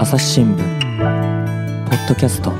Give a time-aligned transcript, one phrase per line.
[0.00, 0.56] 朝日新聞
[1.88, 2.52] ポッドキャスト。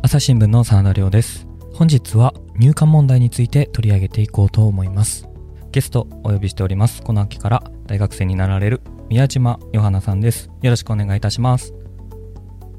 [0.00, 1.48] 朝日新聞の澤田亮です。
[1.74, 5.28] 本日は入管問題について取り上げていこうと思います。
[5.72, 7.02] ゲストお呼びしております。
[7.02, 10.48] この秋から大学生になられる宮島ヨハナさんです。
[10.62, 11.74] よろしくお願いいたします。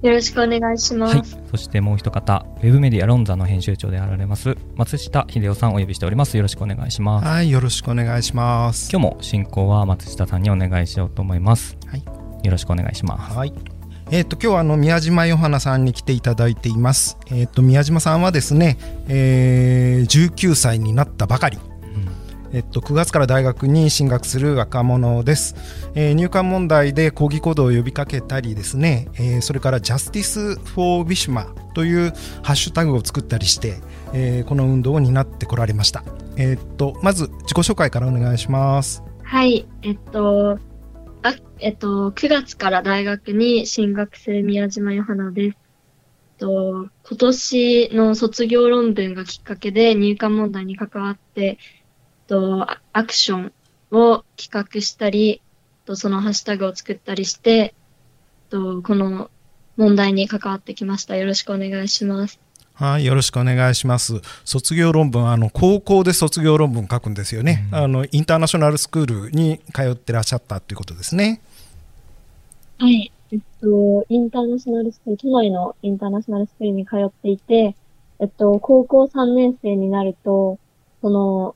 [0.01, 1.15] よろしくお願いします。
[1.17, 6.37] はい、そしてもう一方、ウェブメディアロンザの編集長であられます松下秀夫さんお呼びしております。
[6.37, 7.27] よろしくお願いします。
[7.27, 8.91] はい、よろしくお願いします。
[8.91, 11.77] 今日も進行は松下さんにお願いしようと思います。
[11.87, 12.03] はい、
[12.43, 13.35] よろしくお願いします。
[13.35, 13.53] はい。
[14.09, 17.17] えっ、ー、と今日はあの宮島ヨハナさんに来ていただいています。
[17.27, 18.77] えっ、ー、と宮島さんはですね、
[19.07, 21.57] えー、19歳になったばかり。
[22.57, 25.55] えっと、9月から大学に進学する若者です、
[25.93, 33.77] えー、入管問題で抗議行動を呼びかけたりですね、えー、それから Justice for ウィシュマというハッシュタグを作ったりして、
[34.11, 36.03] えー、この運動を担ってこられました、
[36.35, 39.03] えー、っとまず自己紹介からお願いします。
[39.21, 39.67] はい。
[39.83, 40.57] えっと
[41.21, 45.57] あえっと9月から大学に進学する宮島ヨハナです。
[46.37, 51.57] と今年の卒業論文がきっかけで入管問題に関わって
[52.27, 53.53] と、アクション
[53.91, 55.41] を企画したり、
[55.85, 57.73] とそのハッシュタグを作ったりして、
[58.49, 59.29] とこの
[59.77, 61.15] 問題に関わってきました。
[61.15, 62.39] よろしくお願いします。
[62.73, 64.21] はい、よろしくお願いします。
[64.43, 68.05] 卒業論文、あの高校で卒業論文書くんですよね、うん、あの。
[68.11, 71.41] インターナショナルスクールに通ってらっしゃったということですね。
[72.77, 77.75] はい、えっと、インターナショナルスクール、都内のインターナショナルスクールに通っていて、
[78.19, 80.59] えっと、高校3年生になると、
[81.01, 81.55] その、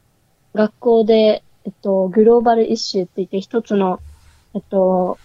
[0.54, 4.00] 学校で、えっと、グローバルイッシュって言って一つの、
[4.54, 5.18] えっと、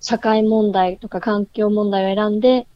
[0.00, 2.66] 社会問題とか環境問題を選んで、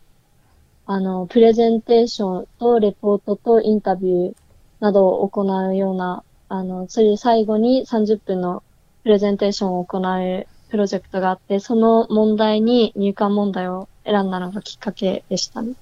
[0.87, 4.35] あの、プレゼンテーションとレポートとインタビュー
[4.81, 8.63] などを行うような、あの、それで最後に30分の
[9.05, 15.75] プレゼンテーションを行うプロジェクトがあって、その問題に入管問題を選んだのがきっかけでしたね。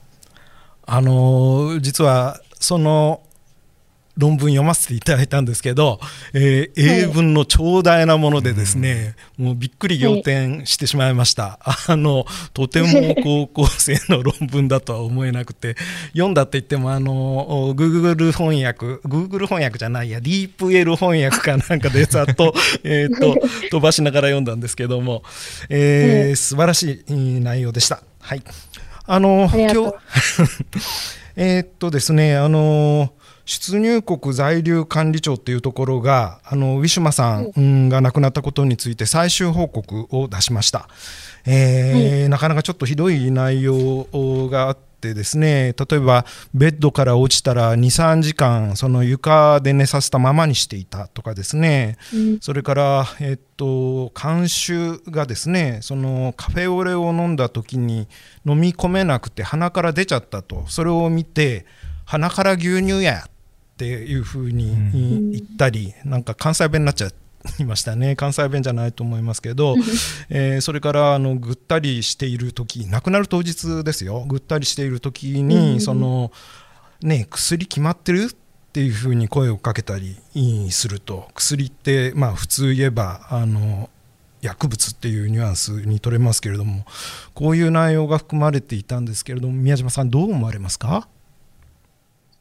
[0.85, 3.23] あの、実は、その
[4.21, 5.99] 論文読ませていただいたんですけど、
[6.35, 11.59] えー、英文の長大なものでですね、はい、もうびっくり仰天してしまいました。
[11.63, 15.77] はい、あの、とても高校生の論文だとは思えなくて、
[16.13, 22.55] 読んだって言っても、あの、Google 翻訳、Google 翻訳じゃないや、DeepL 翻訳かなんかでざっと、
[22.85, 23.37] えっと、
[23.71, 25.23] 飛ばしながら読んだんですけども、
[25.71, 28.03] えー、はい、素晴らしい内容でした。
[28.21, 28.43] はい。
[29.07, 29.95] あの、今日、
[31.37, 33.13] えっとですね、あの、
[33.51, 40.89] 出入国在留管理庁っていうところがあのウィシュマさんが亡くなったことについて最終報告を出しました、
[41.47, 44.05] えー、はい、なかなかちょっとひどい内容
[44.49, 58.07] があってですね例えばベッドから落ちたら23時間その床で寝させたままにしていたとかですね、うん、それから、えっと監修がですねそのカフェオレを飲んだ時に
[58.47, 60.65] 飲み込めなくて鼻から出ちゃったと。
[60.69, 61.67] それを見て
[62.11, 63.25] 鼻から牛乳や
[63.81, 67.09] っていうふうに言ったり、うん、なんか関西弁になっちゃ
[67.59, 68.15] いましたね。
[68.15, 69.75] 関西弁じゃないと思いますけど、
[70.29, 74.27] えー、それからあのぐったりしている時亡くなる当日ですよ。
[74.29, 76.31] ぐったりしている時に、うん、その
[77.01, 78.37] ね薬決まってるっ
[78.73, 80.19] ていうふうに声をかけたり
[80.71, 83.89] すると薬ってまあ普通言えばあの
[84.43, 86.85] 薬物っていうニュアンスに取れますけれども
[87.33, 91.09] こういう内容が含まれていたんですけれども宮島さんどう思われますか？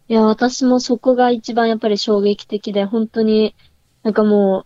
[0.09, 3.55] いや、私もそこが一番やっぱり衝撃的で、本当に、
[4.01, 4.65] なんかもう、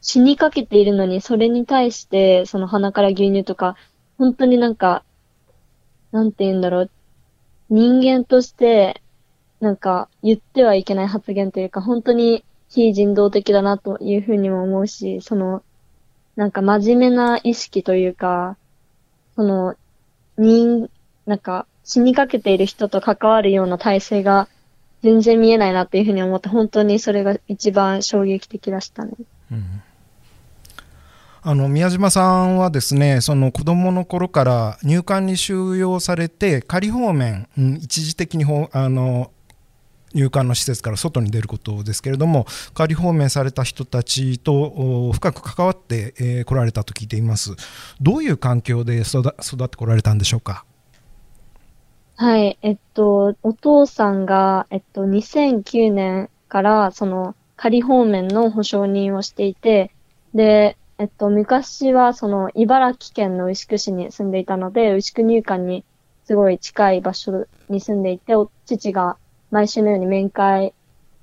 [0.00, 3.74] 死にかけているのに、それに対して、その鼻から牛乳とか、
[4.16, 5.02] 本当になんか、
[6.12, 6.90] なんて言うんだろう、
[7.68, 9.02] 人間として、
[9.58, 15.64] なんか、言ってはいけない発言というか、本当に非人道的だなというふうにも思うし、その、
[16.36, 18.56] なんか真面目な意識というか、
[19.34, 19.74] その、
[20.38, 20.88] 人、
[21.26, 24.48] なんか、死にかけている人と関わるような体制が
[25.06, 29.12] 全然見えないなっていうふうに思って、本当にそれが一番衝撃的でしたね。
[29.52, 29.82] うん。
[31.42, 39.30] あの宮島さんはですねその子どもの頃から入管に収容されて仮放免、うん、一時的にほあの
[40.12, 47.54] 入管の施設から外に出ることですけれども仮放免された人たちと深く関わってこ、えー、来られたと聞いています。
[48.00, 50.64] どういう環境で育ってこられたんでしょうか？
[52.18, 59.94] はい、えっと、お父さんが、えっと、2009年から、その、仮放免の保証人をしていて、
[60.34, 65.84] で、えっと、昔は、その、茨城県の牛久市に住んでいたので、牛久入管に
[66.24, 69.18] すごい近い場所に住んでいて、お父が
[69.50, 70.74] 毎週のように面会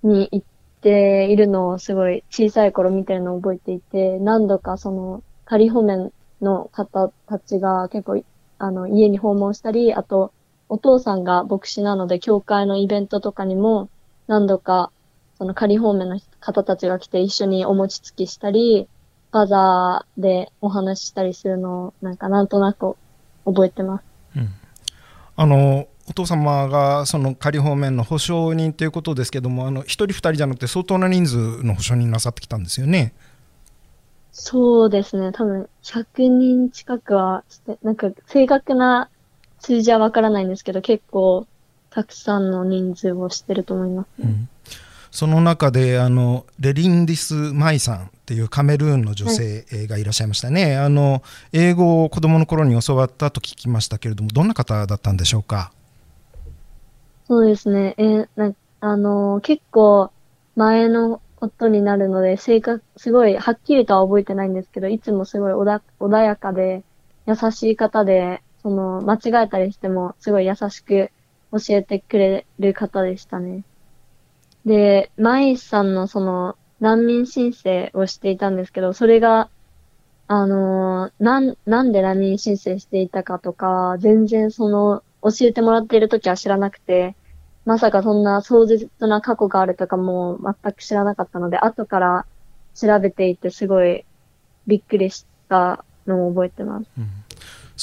[0.03, 0.47] に行っ
[0.81, 6.11] ているのをすごい小さい頃見てるのを覚えていて、何度かその仮放免
[6.41, 8.23] の方たちが結構、
[8.59, 10.31] あの、家に訪問したり、あと、
[10.73, 13.89] お父さんが牧師なので、教会のイベントとかにも
[14.25, 14.91] 何度か、
[15.37, 18.87] その仮放免の方たちが来て一緒にお餅つきしたり、
[19.31, 22.95] バザーでお話ししたりするのを、なんかなんとなく
[23.45, 24.03] 覚えてます。
[24.35, 24.49] うん、
[25.35, 33.13] あのお父様がその仮放免の保証人ということですけども、あの1人、2人じゃなくて相当な人数の保証人なさってきたんですよね。
[34.31, 39.11] そうですね、多分100人近くはして、なんか正確な
[39.63, 41.47] 数字はわからないんですけど、結構
[41.89, 44.49] たくさんの人数をしてると思います、ね、うん、
[45.09, 55.71] その中であのレリンディス・マイさんっていうカメルーンの女性がいらっしゃいましたね、はい、あの英語を子供の頃に教わったと聞きましたけれどもどんな方だったんでしょうか？
[57.27, 57.95] そうですね。
[57.97, 60.11] えなあのー、結構
[60.57, 66.83] 前のことになるので、性格、すごいはっきりとは覚えてないんですけど、いつもすごい穏穏やかで、
[67.25, 71.11] 優しい方で、その、間違えたりしても、すごい優しく
[71.51, 73.63] 教えてくれる方でしたね。
[74.65, 79.49] で、マイさんのその、難民申請をしていたんですけど、それが、
[80.27, 87.15] あのー、なん、なんで難民申請していたかとか、全然その、教えてもらっている時は知らなくて、
[87.65, 92.25] まさかそんな壮絶な過去があるとかも全く知らなかったので、後から
[92.75, 94.05] 調べていてすごい
[94.67, 96.89] びっくりしたのを覚えてます。
[96.97, 97.22] うん、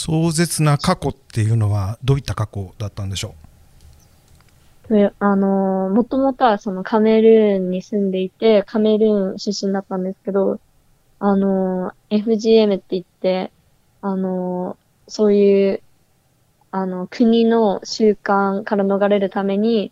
[0.04, 3.34] 壮絶な過去っていうのはどういった過去だったんでしょ
[4.88, 5.12] う？
[5.18, 10.58] あのもともとはそのカメルーンに住んでいて、カメルーン出身だったんですけど、
[11.18, 13.52] あの FGM って言って、
[14.00, 14.76] あの
[15.06, 15.82] そういう
[16.72, 19.90] あの、国の習慣から逃れるために、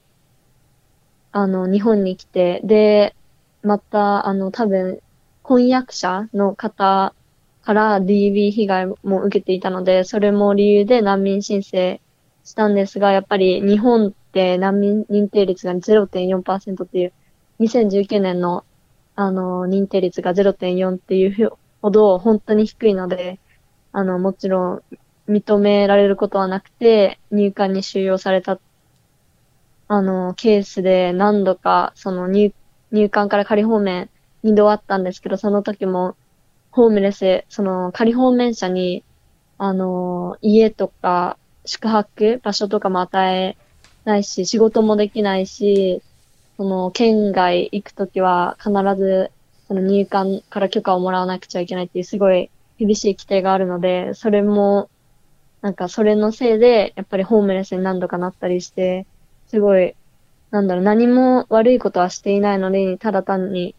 [1.33, 3.17] あの、日本に来て、で、
[3.63, 5.01] また、あの、多分、
[5.43, 7.15] 婚約者の方
[7.69, 12.01] から DV 被害も受けていたので、それも理由で難民申請
[12.43, 17.13] したんですが、やっぱり日本って難民認定率が0.4%っていう、
[17.61, 18.65] 2019年の、
[19.17, 23.39] あの、認定率が0.4っていうほど本当に低いので、
[23.93, 24.83] あの、もちろん
[25.29, 28.59] 認められることはなくて、入管に収容された、
[29.89, 32.55] あの、ケースで何度か、その入、
[32.93, 34.09] 入管から仮放免
[34.43, 36.17] 二度あったんですけど、その時も、
[36.79, 39.03] ホームレス、その仮放免者に、
[39.59, 43.57] あの、家とか宿泊場所とかも与え
[44.05, 46.03] ないし、仕事もできないし、
[46.57, 49.33] その、県外行くときは必ず、
[49.67, 52.49] その入管から許可をもらわなくちゃいけないっていうすごい
[52.79, 54.89] 厳しい規定があるので、それも
[55.63, 59.05] なんかそれのせいで、やっぱりホームレスに何度かなったりして、
[59.49, 59.97] すごい、
[60.53, 63.75] なんだろう、何も悪いことはしていないのに、ただ単に、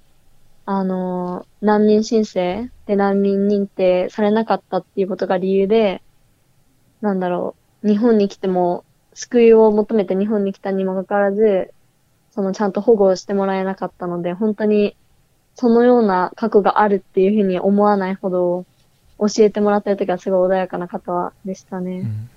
[0.66, 6.02] あの、難民申請で難民認定されなかったっていうことが理由で、
[7.02, 8.84] なんだろう、日本に来ても、
[9.14, 11.72] 救いを求めて日本に来たにもかかわらず、
[12.32, 14.96] そのちゃんと保護をしてもらえなかったので、本当に
[15.54, 18.66] そのような過去があるっていうふうに思わないほど、
[19.20, 22.00] 教えてもらった時はすごい穏やかな方でしたね。
[22.00, 22.30] うん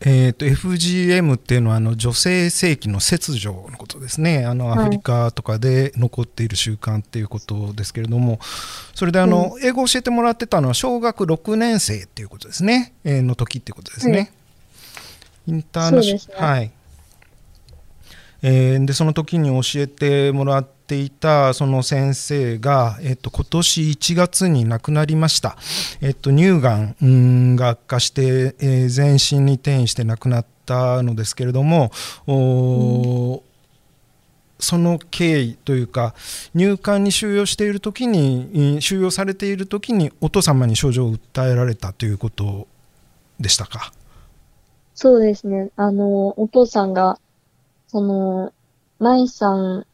[0.00, 4.46] えーと、FGM っていうのはあの女性性器の切除のことですね。
[4.46, 8.38] あのアフリカとかで残っている習慣っていうことですけれども、
[8.94, 14.32] それであの、うん、英語を教えてもらってたのは小学6年生っていうことですね、えー、の時っていうことですね。
[15.48, 16.72] インターナショナル、はい
[18.42, 25.56] えー、でその時に教えてもらっていたその先生が、えっと、今年1月に亡くなりました、
[26.00, 31.90] えっと、乳がんが悪化して、えー、全身に転移して亡くなったのですけれども、
[32.26, 33.48] うん
[34.60, 36.14] その経緯というか
[36.54, 42.66] 入管に収容している時に収容されている時にお父様に症状を訴えられたということ
[43.38, 43.92] でしたか？
[44.94, 45.70] そうですね。
[45.76, 47.20] あのお父さんが
[47.88, 48.52] その
[49.00, 49.86] 舞さん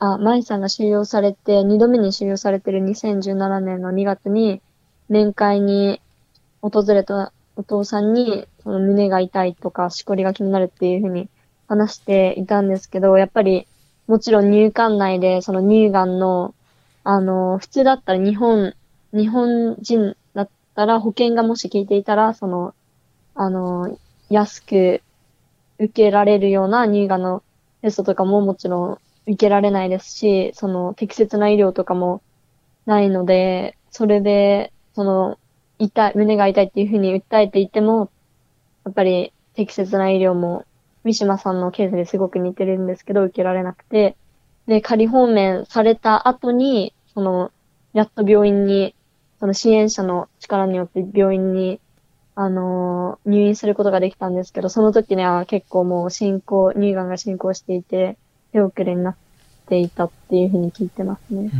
[0.00, 4.62] あ、舞さんが収容されて、二度目に収容されてる2017年の2月に、
[5.10, 6.00] 面会に
[6.62, 11.28] 訪れたお父さんに、その胸が痛いとか、しこりが気になるっていうふうに
[11.68, 13.66] 話していたんですけど、やっぱり、
[14.06, 16.54] もちろん入管内で、その乳がんの、
[17.04, 18.72] あの、普通だったら日本、
[19.12, 22.74] 日本人だったら保険がもし効いていたら、その、
[23.34, 23.98] あの、
[24.30, 25.02] 安く
[25.80, 27.42] 受けられるような乳がんの
[27.80, 32.22] テストとかももちろん受けられないですし、その適切な医療とかも
[32.86, 35.38] ないので、それで、その、
[35.78, 38.10] 痛い、胸が痛いっていうふうに訴えていても、
[38.84, 40.66] やっぱり適切な医療も、
[41.04, 44.16] 三島さんのケースですごく似てるんですけど、受けられなくて、
[44.66, 47.50] で、仮放免された後に、その、
[47.92, 48.94] やっと病院に、
[49.38, 51.80] その支援者の力によって病院に、
[52.40, 58.16] あのー入院することができたんですけど、その時には結構もう進行、乳がんが進行していて、
[58.52, 59.16] 手遅れになっ
[59.68, 61.42] ていたっていうふうに聞いてますね。
[61.42, 61.50] うん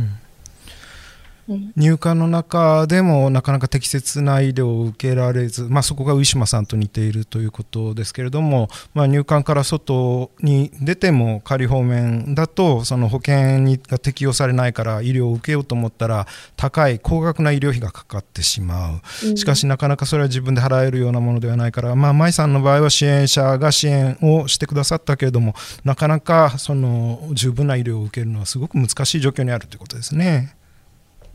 [1.75, 19.01] 入管の中でもなかなか適切な医療を受けられず、まあ、そこがウィシュマさんと似ているということですけれども、まあ、入管から外に出ても仮放免だとその保険にが適用されないから医療を受けようと思ったら高い高額な医療費がかかってしまう。
[19.27, 19.37] うん。
[19.37, 30.55] しかしなかなかそれは自分で払えるようなものではないから、まあ、舞さんの場合は支援者が支援をしてくださったけれどもなかなかその十分な医療を受けるのはすごく難しい状況にあるということですね。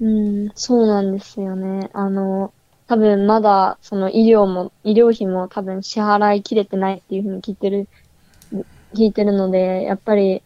[0.00, 1.90] うん、そうなんですよね。
[1.94, 2.52] あの、
[2.86, 7.88] 多分まだ、その医療も、医療費も多分支払いきれてないっていうふうに聞いてる、
[8.94, 10.42] 聞いてるので、やっぱり、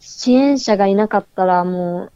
[0.00, 2.12] 支援者がいなかったらもう、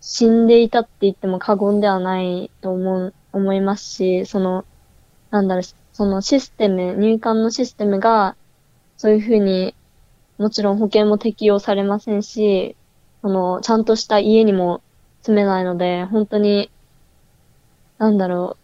[0.00, 4.64] 死んでいたって言っても過言ではないと思う、思いますし、その、
[5.30, 8.36] なんだろう、そのシステム、入管のシステムが、
[8.96, 9.74] そういうふうに、
[10.38, 12.76] もちろん保険も適用されませんし、
[13.22, 14.82] その、ちゃんとした家にも
[15.28, 16.70] 住めないので、本当に、
[17.98, 18.56] なんだろ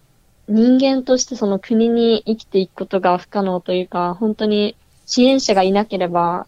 [0.48, 6.46] う、人間としてその国に生きていくことが不可能というか、本当に支援者がいなければ、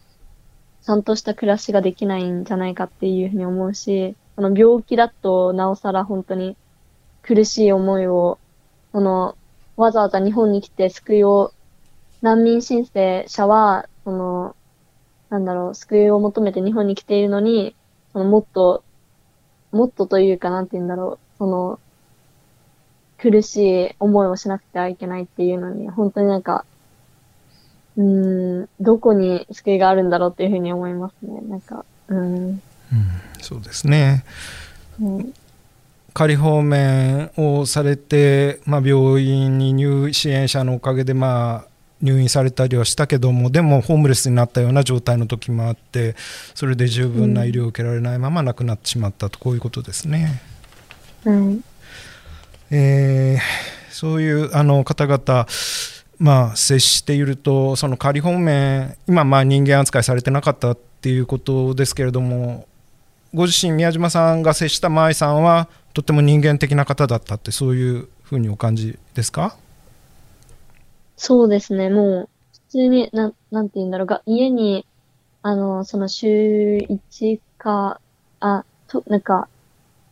[0.81, 6.57] ちゃんとした暮らしができないんじゃないかっていうふうに思うし、その病気だとなおさら本当に
[7.21, 8.39] 苦しい思いを、
[8.93, 9.37] その、
[9.75, 11.53] わざわざ日本に来て救いを、
[12.23, 14.55] 難民申請者は、その、
[15.29, 17.75] なんだろう、救いを求めて日本に来ているのに、
[18.13, 18.83] そのもっと
[19.77, 21.79] もっとというか、なんて言うんだろう、その、
[23.17, 26.65] 苦しい思いをしなくてはいけないっていうのに、本当になんか、
[27.95, 31.41] うーん、どこに救いがあるんだろうっていうふうに思いますね。
[31.47, 32.61] なんか、うーん。
[33.41, 34.23] そうですね
[34.99, 35.33] うん
[36.13, 41.67] 仮放免をされて、まあ、病院に入支援者のおかげで、まあ、
[42.01, 46.15] 入院されたりはしたけどもでもホームレスになったような状態の時もあって
[46.53, 50.41] それで十分な医療を受けられないまま亡くなってしまったとこういうことですね。
[51.25, 51.59] はい。
[52.71, 55.47] えーそういうあの方々、
[56.19, 62.67] まあ、接しているとその仮放免今まあ人間扱いされてなかったっていうことですけれども
[63.33, 69.57] ご自身宮島さんが接した舞さんはとっても人間的な方だったってそういうふうにお感じですか？
[71.19, 74.07] そうですね、もう、普通に、なん、なんて言うんだろう。
[74.07, 74.87] が、家に、
[75.43, 78.01] あの、その週1か、
[78.39, 79.49] あ、と、なんか、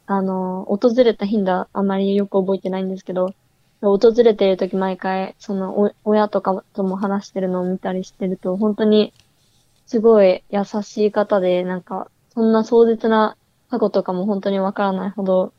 [0.08, 3.30] あの、訪れた頻度あまりよく覚えてないんですけど、
[3.82, 9.14] 訪れているとき毎回、その、お、親とかとも話してるのを見たりしてると、本当に、
[9.88, 13.38] すごい優しい方で、なんか、そんな壮絶な
[13.70, 15.54] 過去とかも本当にわからないほど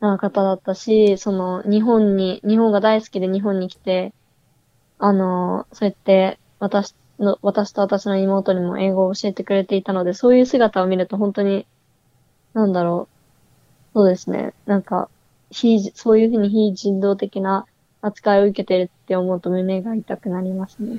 [0.00, 4.14] な方だったし、その、日本に、日本が大好きで日本に来て、
[5.04, 11.66] あの、そうやって、私の、私と私の妹にも英語を教えてくれていたので、そういう姿を見ると本当に、
[12.54, 13.08] なんだろ
[13.94, 13.98] う。
[13.98, 14.54] そうですね。
[14.64, 15.08] なんか、
[15.50, 17.66] 非、そういうふうに非人道的な
[18.00, 20.98] 扱いを受けてるって思うと胸が痛くなりますね。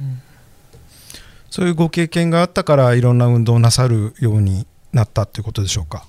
[1.50, 6.06] そういうご経験があったからいろんな運動をなさるようになったっていうことでしょうか？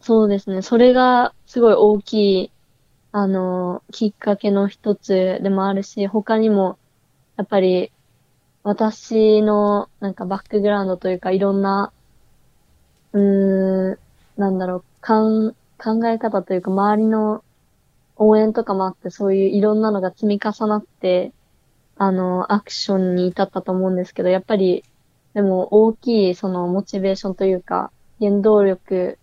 [0.00, 0.62] そうですね。
[0.62, 2.50] それがすごい大きい、
[3.14, 6.78] あの、きっかけの一つでもあるし、他にも、
[7.36, 7.92] やっぱり、
[8.62, 11.92] 私の、なんかバックグラウンドというか、いろんな、
[13.12, 13.98] うーん、
[14.36, 17.44] なんだろう、かん、考え方というか、周りの
[18.16, 21.34] 応援とかもあって、そういういろんなのが積み重なって、
[21.96, 24.84] あの、アクションに至ったと思うんですけど、やっぱり、
[25.34, 29.20] でも大きい、その、モチベーションというか、原動力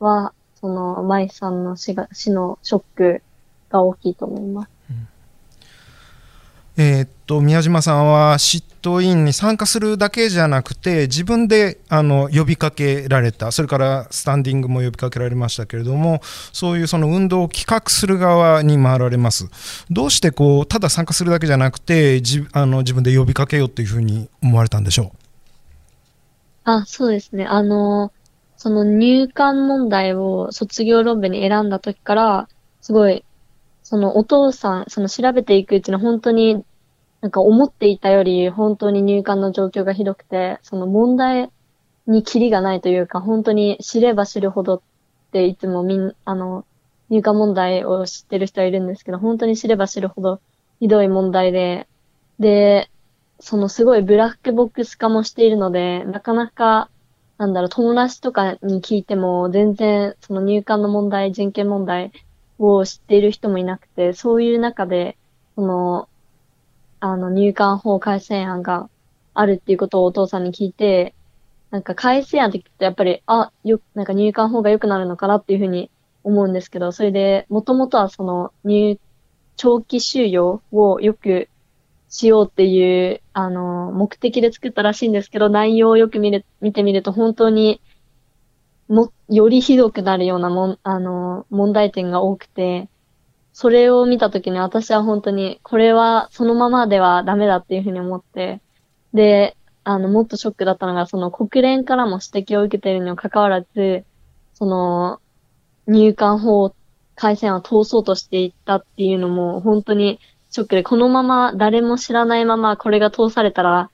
[0.00, 3.22] は、その、舞さんの死が、死のショック
[3.68, 4.70] が大きいと思います。
[6.78, 19.50] えーっと宮島さんは執刀員に参加するだけじゃなくて自分であの呼びかけられたそれからスタンディングも呼びかけられましたけれどもそういうその運動を企画する側に回られます
[19.90, 25.12] どうしてこうただ参加するだけじゃなくてじあの自分で呼びかけようというふうに思われたんでしょ
[26.64, 27.44] あ、そうですね。
[27.44, 28.12] あの、
[28.62, 32.48] その入管問題を卒業論文に選んだ時から、
[32.80, 33.24] すごい、
[33.82, 36.64] そのお父さん、その調べていくうちに本当に、
[37.22, 41.50] なんか思っていたより本当に入管の状況がひどくて、その問題
[42.06, 44.80] にキリがないというか、本当に知れば知るほどっ
[45.32, 46.64] ていつもみん、あの、
[47.10, 50.40] 入管問題を知ってる人はいるんですけど、本当に知れば知るほど
[50.78, 51.88] ひどい問題で、
[52.38, 52.88] で、
[53.40, 56.90] そのすごいブラックボックス化もしているので、なかなか
[57.42, 62.12] なんだろう、友達とかに聞いても、全然、その入管の問題、人権問題
[62.60, 65.18] を知っている人もいなくて、そういう中で、
[65.56, 66.08] その、
[67.00, 68.88] あの、入管法改正案が
[69.34, 71.16] あるっていうことをお父さんに聞いて、
[71.72, 75.90] なんか改正案って聞くとやっぱり、あ、よ、なんか入管法が良くなるのかなっていうふうに
[76.22, 79.00] 思うんですけど、それで、もともとはその入、
[79.56, 81.48] 長期収容をよく
[82.12, 87.80] しようっていう、あの、目的で作ったらしいんですけど、内容をよく見る、見てみると本当に、
[88.86, 92.90] も、よりひどくなるようなもん、あの、問題点が多くて、
[93.54, 98.60] それを見たときに私は本当に、これはそのままではダメだっていうふうに思って、
[99.14, 104.04] で、あの、もっとショックだったのが、その国連からも指摘を受けているにもかかわらず、
[104.52, 105.18] その、
[105.86, 106.74] 入管法
[107.14, 110.20] 改正案を通そうとしていったっていうのも、本当に
[110.52, 113.90] ショックで、このまま誰も知らないままこれが通されたら、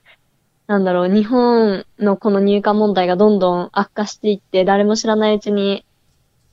[0.67, 5.87] なんだろう、日本のこの入管問題がどんどん悪化していって、誰も知らないうちに、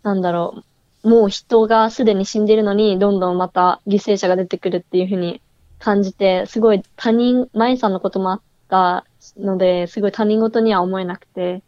[0.03, 0.63] なんだろ
[1.03, 5.41] う、もう人がすでに死んでるのに、どんどんまた犠牲者が出てくるっていうふうに
[5.79, 9.05] 感じて、すごい他人、舞さんのこともあった
[9.39, 11.63] ので、すごい他人事には思えなくて、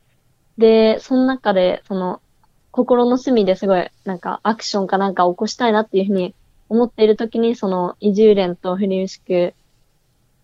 [0.59, 2.21] で、その中で、その、
[2.69, 6.35] 心の隅ですごい、なんか、アクションかなんか起こしたいなっていうふうに
[6.69, 9.53] 思っている時に、その、移住連とフリウシク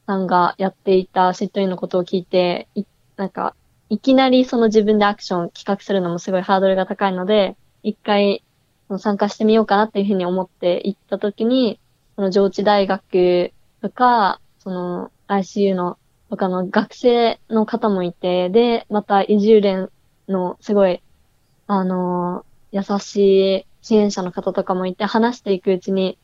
[0.08, 2.84] さんがやっていた嫉妬員のことを聞いて、い、
[3.18, 3.56] なんか、
[3.90, 8.44] いきなりその自分でアクション企画するのもすごいハードルが高いので、一回
[8.98, 11.80] 参加してみようかなっていうふうに思って行った時に、
[12.16, 13.52] その上智大学
[13.82, 15.98] とか、その ICU の
[16.30, 19.90] 他の学生の方もいて、で、また移住連
[20.28, 21.02] のすごい、
[21.68, 26.18] あの優しい支援者の方とかもいて、話していくうちに、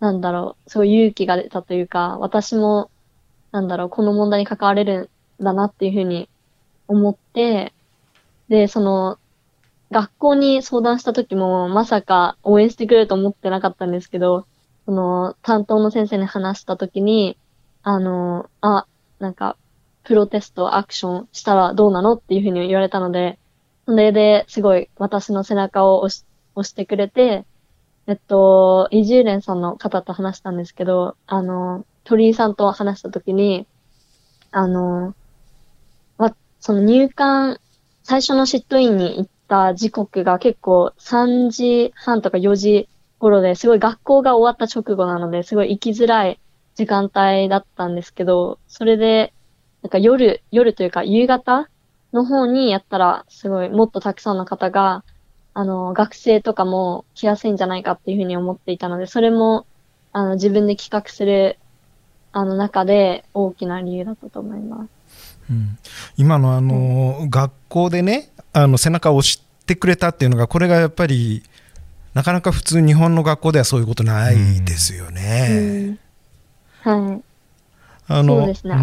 [0.00, 2.90] なんだろう、すごい勇気が出たというか、私も、
[3.52, 5.08] なんだろう、この問題に関われる
[5.40, 6.28] んだなっていうふうに
[6.88, 7.72] 思って、
[8.48, 9.18] で、その、
[9.90, 14.46] 学校に相談した時も、まさか応援してくれると思ってなかったんですけど、
[14.84, 17.38] その、担当の先生に話した時に、
[17.84, 18.86] あの、あ、
[19.20, 19.56] なんか、
[20.02, 23.38] プロテストアクションしたらどうなのっていうふうに言われたので、
[23.86, 27.44] それですごい私の背中を押し押してくれて、
[28.06, 33.66] えっと、移住連さんの方と話したんですけど、あの、鳥居さんと話したときに、
[34.50, 35.14] あの、
[36.18, 37.58] わ、その入管、
[38.02, 42.88] 最初の嫉妬院に行った時刻が結構3時半とか4時
[43.18, 46.38] 頃ですごい学校が終わった直後なのですごい行きづらい
[46.74, 49.32] 時間帯だったんですけど、それで、
[49.82, 51.68] なんか夜、夜というか夕方
[52.12, 55.04] の方にやったら、すごいもっとたくさんの方が、
[55.54, 59.66] あの、学生とかも来やすいんじゃないかっていうふうに思っていたので、それも、
[60.12, 61.58] あの、自分で企画する、
[62.32, 65.38] あの、中で大きな理由だったと思います。
[65.48, 65.78] うん、
[66.16, 71.44] 今のあの、うん、学校でね、あの、背中を押してくれたっていうのが、これがやっぱり、
[72.14, 75.98] なかなか普通日本の学校ではそういうことないですよね。
[76.84, 77.22] うん、はい。
[78.08, 78.74] あの、そうですね。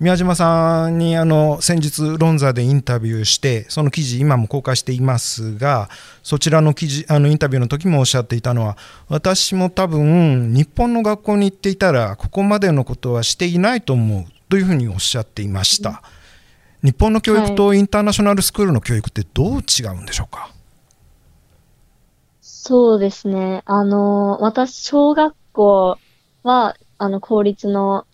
[0.00, 5.88] 宮島さんにあの先日論座でインタビューしてその記事今も公開していますが
[6.22, 8.76] そちらの記事あのインタビューの時もおっしゃっていたのは
[9.08, 16.02] 私も多分日本の学校に行っていたらここまでのことはしていないと思うというふうにおっしゃっていました、
[16.82, 20.50] 日本の教育とインターナショナルスクールの教育ってどう違うんでしょうか、
[22.40, 23.62] そうですね。
[23.66, 25.98] あの私小学校
[26.44, 28.06] はあの公立の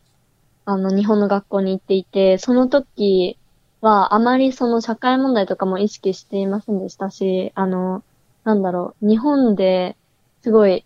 [0.67, 3.39] あの、日本の学校に行っていて、その時
[3.81, 8.03] はあまりその社会問題とかも意識していませんでしたし、あの、
[8.45, 9.97] なんだろう、日本で
[10.43, 10.85] すごい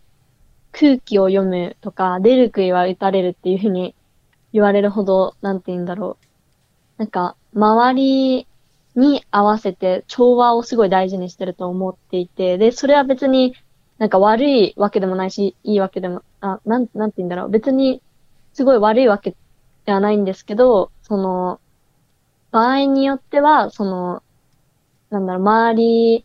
[0.73, 3.95] 空気を読むとか、出る杭は打たれるっていうふうに
[4.53, 6.27] 言われるほど、なんて言うんだろう。
[6.99, 8.47] なんか、周り
[8.97, 13.55] に合わせて調和をすごい大事にしてると思っていて、で、それは別に
[13.99, 17.51] なんか悪いわけでもないし、いいわけでも、あ、なん、なんて言うんだろう。
[17.51, 18.03] 別に
[18.55, 19.37] すごい悪いわけ
[19.89, 21.61] ではないんですけど、その、
[22.51, 24.23] 場合によっては、その、
[25.09, 26.25] なんだろう、周り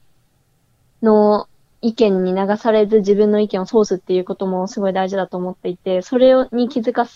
[1.01, 1.47] の
[1.79, 7.07] 意見に流されず自分の意見を通すっていうこともすごい大事だと思っていて、それをに気づか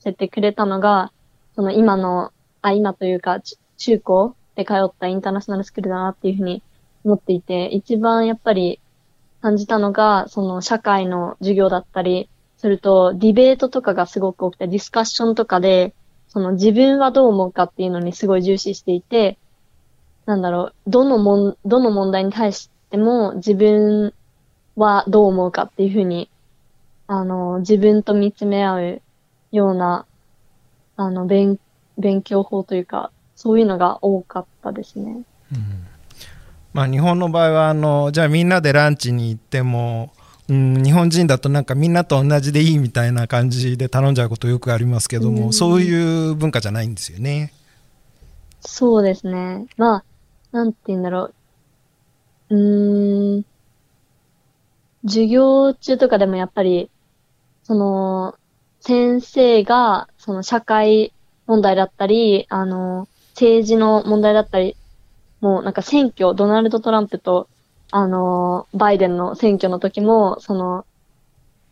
[0.00, 1.12] せてくれたのが、
[1.54, 3.40] その今の、あ、今というか、
[3.76, 6.64] 中高で通ったインターナショナルスクールだなっていうふうに
[7.04, 8.80] 思っていて、一番やっぱり
[9.40, 12.28] 感じたのが、その社会の授業だったり、
[12.64, 15.94] すると、ディベートとかがすごく多くて、ディスカッションとかで、
[16.28, 19.36] その自分はどう思うかっていうのにすごい重視していて、
[20.24, 24.14] なんだろう、どのもん、どの問題に対しても自分
[24.76, 26.30] はどう思うかっていうふうに、
[27.06, 29.02] あの、自分と見つめ合う
[29.52, 30.06] ような、
[30.96, 31.58] あの、勉、
[31.98, 35.22] 勉強法というか、そういうのが多かったですね。
[35.52, 35.84] うん
[36.72, 40.12] まあ、日本の場合はあのじゃあみんなでランチに行っても、
[40.48, 47.52] うん、日本人だとなんかみんなと同じでいいみたいな感じで頼んじゃうことよくありますけども、うん、そういう文化じゃないんですよね。
[48.60, 49.66] そうですね。
[49.76, 50.04] まあ、
[50.52, 51.30] なんて言うんだろ
[52.50, 52.54] う。
[52.54, 53.44] うーん。
[55.06, 56.90] 授業中とかでもやっぱり、
[57.62, 58.34] その、
[58.80, 61.12] 先生が、その社会
[61.46, 64.76] 問題だったり、あの、政治の問題だったり、
[65.40, 67.48] もうなんか選挙、ドナルド・トランプと、
[67.96, 70.84] あの、バイデンの選挙の時も、その、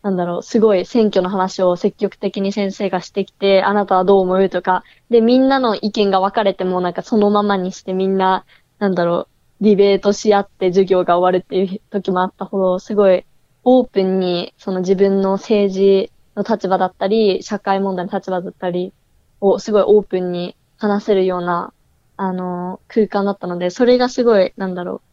[0.03, 8.45] なんだろう、すごい選挙の話を積極的に先生がしてきて、あなたはどう思うとか、で、みんなの意見が分かれても、なんかそのままにしてみんな、
[8.79, 9.27] なんだろ
[9.59, 13.25] う、ディベートし合って授業が終わるっていう時もあったほど、すごい
[13.65, 18.93] オープンに、その自分の政治の立場だったり、社会問題の立場だったり
[19.41, 21.73] をすごいオープンに話せるような、
[22.15, 25.12] あの、空間だったので、それがすごい、なんだろう、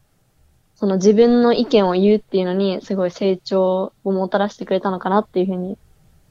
[0.80, 5.76] その自分の意見を言うっていうのに、すごい成長をもたらしてくれたのかなっていうふうに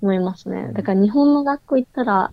[0.02, 0.72] 思いますね。
[0.74, 2.32] だから日本の学校行ったら、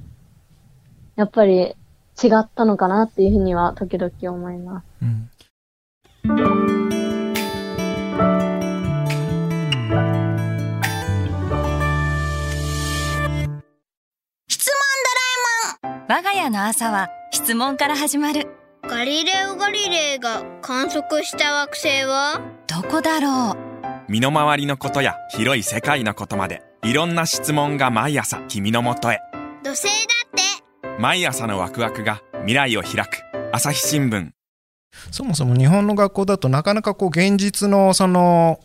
[1.16, 1.76] やっぱり
[2.22, 4.87] 違ったのかなっていうふうには時々思います。
[5.02, 5.31] うん
[6.24, 6.42] 質問ド
[15.85, 18.65] ラえもん我が家の朝は質問から始まる。
[18.88, 22.40] ガリレオ・ガリレイが観測した惑星は？
[22.68, 23.57] どこだろう？
[24.09, 29.18] 身の回りのことや広い世界のことまでいろんな質問が毎朝君のもとへ。
[29.64, 29.90] 土星だ
[30.88, 31.01] って。
[31.01, 33.25] 毎朝のワクワクが未来を開く。
[33.53, 34.31] 朝日新聞。
[35.11, 38.61] そもそも日本の学校だとなかなかこう現実のその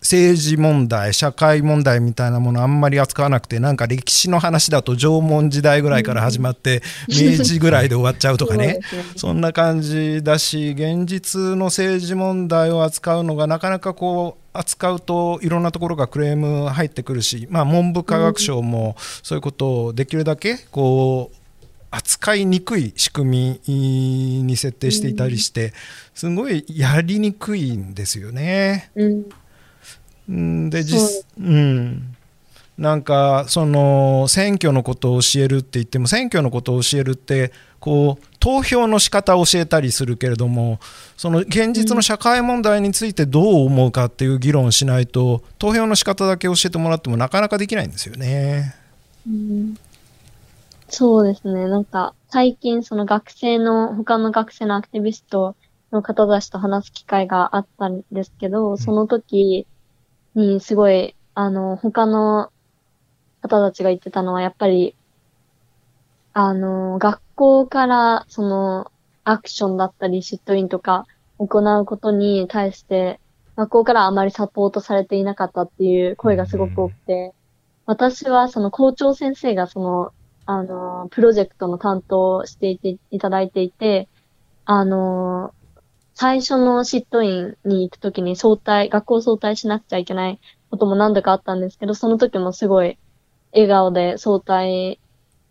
[0.00, 8.80] 政治問題社会問題みたいなものあんまり扱わなくてなんか歴史の話だと縄文時代ぐらいから始まって、 明治ぐらいで終わっちゃうとかね。
[9.16, 21.36] そんな感じだし現実の政治問題を扱うのがなかなかこう扱うといろんなところがクレーム入ってくるし、まあ、文部科学省もそういうことをできるだけこう
[21.90, 25.72] 扱いにくい仕組みに設定していたりして
[26.14, 28.90] すごいやりにくいんですよね。
[28.94, 29.24] うん
[30.28, 31.42] で実う。
[31.42, 32.14] ん。
[32.78, 40.78] なんかその選挙のことを教えるって言っても選挙のことを教えるってこう投票の仕方を教えたりするけれども
[41.16, 48.76] その現実の社会問題についてどう思うかっていう議論をしないと投票の仕方だけ教えてもらってもなかなかできないんですよね。
[49.26, 49.74] うん、
[50.88, 51.66] そうですね。
[51.66, 55.56] なんか最近その学生の他の学生のアクティビスト
[55.90, 59.77] の方たちと話す機会があったんですけどその時、うん
[60.38, 62.50] にすごい、あの、他の
[63.42, 64.94] 方たちが言ってたのは、やっぱり、
[66.32, 68.90] あの、学校から、その、
[69.24, 71.06] アクションだったり、シットインとか
[71.38, 73.20] 行うことに対して、
[73.56, 77.34] 学校からあまりサポートされていなかったっていう声がすごく多くて、
[77.86, 80.12] 私はその校長先生がその、
[80.46, 84.08] あの、プロジェクトの担当をしていていただいていて、
[84.64, 85.52] あの、
[86.20, 92.98] 最初のシットインに行くときに早退、学校早退しなくちゃいけないことも何度かあったんですけど、その時もすごい
[93.52, 94.98] 笑顔で早退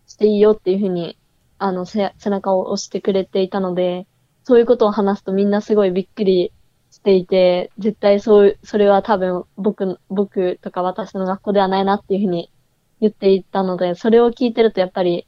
[0.07, 1.17] していいよっていうふうに、
[1.57, 4.07] あの、背中を押してくれていたので、
[4.43, 6.51] そういうことを話すとみんなすごいびっくり
[6.91, 12.51] していて、絶対そう、それは多分僕、僕とか私の学校ではないなっていうふうに
[12.99, 15.27] 言っていたので、それを聞いてるとやっぱり、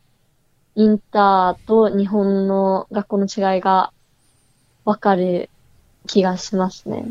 [0.75, 3.93] インターと日本の学校の違いが
[4.89, 5.52] わかる
[6.08, 7.06] 気がしますね。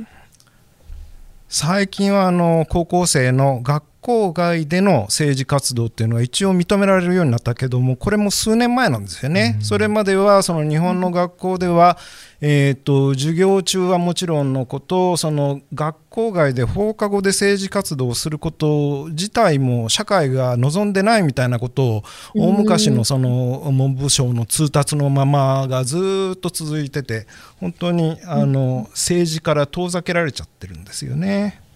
[1.48, 9.56] 最近はあの高校生の学校外での政治活動っていうのは一応認められるようになったけどもこれも数年前なんですよね。
[9.58, 11.98] うん、それまではその日本の学校では、
[12.40, 22.02] えーと、授業中はもちろんのことその学校外で放課後で政治活動をすること自体も社会が望んでないみたいなことを
[22.36, 27.26] 大昔のその文部省の通達のままがずっと続いてて
[27.60, 31.67] 本当にあの政治から遠ざけられちゃってるんですよね。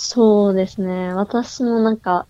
[0.00, 1.12] そうですね。
[1.12, 2.26] 私もなんか、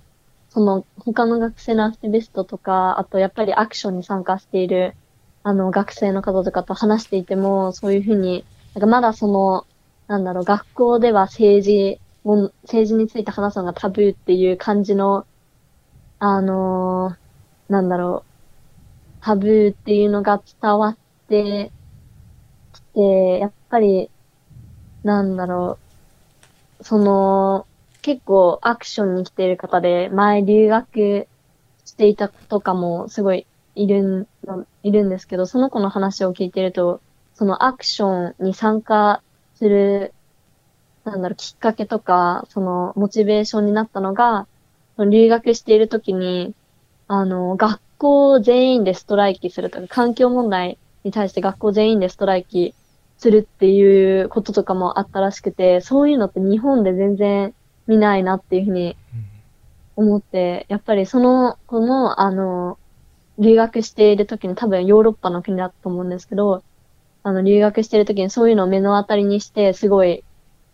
[0.49, 4.97] その他の学生のアクティビストとか、あとやっぱりアクションに参加している
[5.43, 9.67] あの、学生の方とかと話していても、そういうふうに、なんかまだその、
[10.07, 15.27] なんだろう、学校では政治、も政治について話すのがタブーっていう感じの、
[16.19, 18.25] あのー、なんだろ
[19.21, 21.73] う、タブーっていうのが伝わって
[22.73, 24.11] きて、やっぱり、
[25.05, 25.88] なんだろう、
[26.81, 27.67] その、
[28.03, 31.27] 結構アクションに来ている方で、前留学
[31.85, 34.27] していた子とかもすごいいるん、
[34.83, 37.01] いるんですけど、その子の話を聞いてると、
[37.35, 39.23] そのアクションに参加
[39.55, 40.13] する、
[41.05, 44.47] なんだろう、きっかけとか、そのモチベーションになったのが、
[44.97, 46.55] その留学している時に、
[47.07, 52.75] あの、学校全員でストライキするとか、環境問題に対して学校全員でストライキ
[53.19, 57.55] するっていうこととかもあったらしくて、そういうのって日本で全然
[57.87, 58.97] 見ないなっていうふうに
[59.97, 62.79] 思って、やっぱりその子の、あの、
[63.39, 66.63] 留学している時に多分ヨーロッパの国だったと思うんですけど、
[67.25, 70.23] あの、留学している時にそういうのを目の当たりにして、すごい、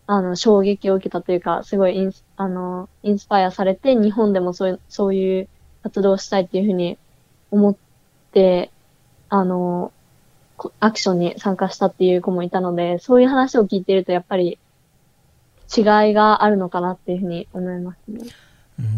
[0.05, 5.49] あの、衝撃を受けたというか、すごいインス、あの、インスパイアされて、日本でもそういう、そういう
[5.81, 6.99] 活動をしたいっていうふうに
[7.49, 7.75] 思っ
[8.31, 8.71] て、
[9.29, 9.91] あの、
[10.79, 14.57] アクションに参加したっていう子もいたので、そういう話を聞いてるとやっぱり
[15.75, 18.29] 違いがあるのかなっていうふうに思いますね。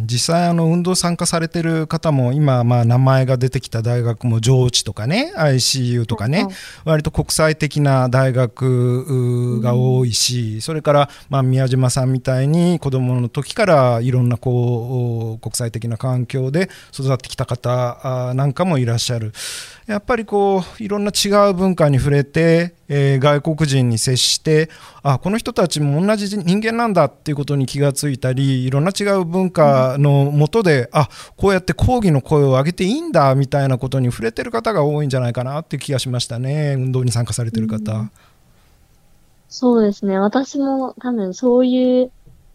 [0.04, 6.48] 実際あの運動参加されてる方も今まあ名前が出てきた大学も上智とかね ICU とかね、
[6.84, 19.32] 割と国際的な大学が多いし、それからまあ宮島さんみたいに子どもの時からいろんなこう国際的な環境で育ってきた方なんかもいらっしゃる。
[19.88, 24.70] やっぱりこういろんな違う文化に触れて、えー、外国人に接して
[25.02, 36.74] あこの人たちも同じ人間なんだっていうことに気がついたりいろんな違う文化のもとで、うん、あこうやって抗議の声を上げていいんだみたいなことに触れてる方が多いんじゃないかなっていう気がしましたね。
[36.76, 38.12] 運動に参加されてる方、うん、
[39.48, 40.20] そうですね。
[40.20, 42.12] 私も多分そういう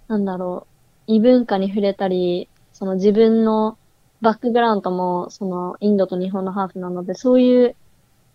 [0.08, 0.66] なんだろ
[1.08, 3.78] う異文化に触れたりその自分の
[4.22, 7.76] バックグラウンドも、その、インドと日本のハーフなので、そういう、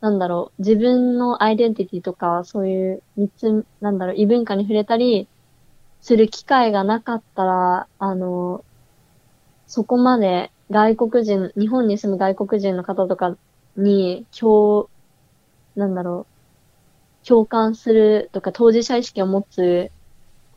[0.01, 5.29] なんだろう、自分のアイデンティティとか、そういう三つ、なんだろう、異文化に触れたり
[6.01, 8.65] する機会がなかったら、あの、
[9.65, 13.37] そこまで外国人、日本に住む外国人の方とか
[13.77, 14.89] に、共、
[15.77, 16.27] なんだろ
[17.23, 19.91] う、共感するとか当事者意識を持つ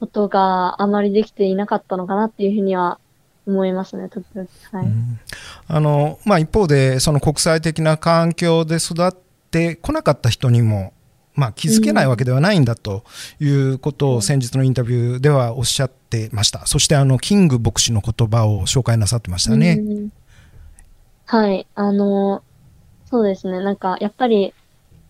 [0.00, 3.00] ことがあまりできていなかったのかなっていうふうには
[3.46, 4.48] 思いますね、時々。
[4.72, 4.86] はい。
[5.66, 9.14] あの、まあ、一方で、その国際的な環境で育っ
[9.50, 10.92] てこなかった人にも、
[11.34, 13.04] まあ、気づけないわけではないんだと
[13.40, 16.66] いうことを先日のインタビューではおっしゃってました。
[16.66, 19.80] そしてあのキング牧師の言葉を紹介なさってましたね。
[21.26, 22.42] はい、あの、
[23.06, 23.60] そうですね。
[23.60, 24.52] なんかやっぱり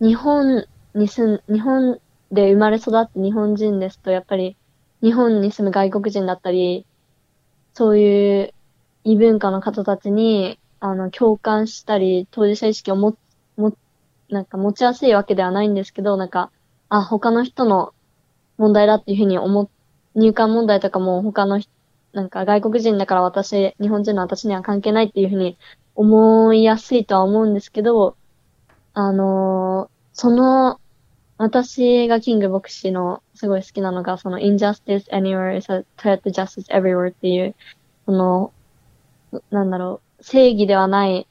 [0.01, 1.99] 日本に住ん、日本
[2.31, 4.57] で生まれ育って日本人ですと、やっぱり
[5.03, 6.87] 日本に住む外国人だったり、
[7.81, 8.53] そういう
[9.05, 13.17] 異文化の方たちに、あの、共感したり、当事者意識をも、
[13.57, 13.75] も、
[14.29, 16.51] なんか持ちやすいわけではないんですけど、なんか、
[16.91, 17.95] あ、他の人の
[18.59, 19.71] 問題だっていうふうに思、
[20.15, 21.59] 入管問題とかも他の
[22.13, 25.57] なんか外国人だから私、日本人の私には関係ないっていうふうに
[25.95, 28.15] 思いやすいとは思うんですけど、
[28.93, 30.79] あのー、その、
[31.43, 37.55] 私がキング牧師のすごい好きなのが、その injustice anywhere is a threat to justice everywhere っていう、
[38.05, 38.53] その、
[39.51, 41.27] なんだろう、正義ではない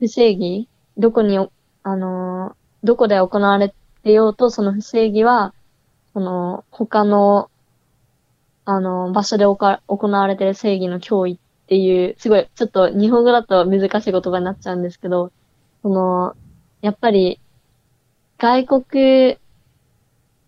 [0.00, 0.68] 不正義？
[0.98, 1.38] どこに、
[1.82, 5.54] あの、どこで行われてようと、その不正義は、
[6.12, 7.50] その、他の、
[8.66, 15.32] あの、場所でおか行われてる正義の脅威っていう、すごい、ちょっと日本語だと難しい言葉になっちゃうんですけど、
[15.80, 16.36] その、
[16.82, 17.40] やっぱり、
[18.42, 19.38] 外国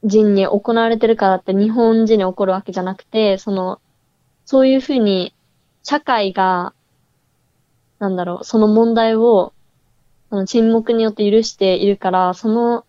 [0.02, 3.80] 人に行われてるからって日本人に起こるわけじゃなくて、その、
[4.44, 5.32] そういうふうに
[5.84, 6.74] 社会が、
[8.00, 9.52] なんだろう、その問題を、
[10.28, 12.84] その沈黙によって許しているから、その、